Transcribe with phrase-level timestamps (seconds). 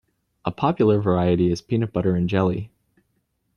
[0.45, 2.71] A popular variety is peanut butter and jelly.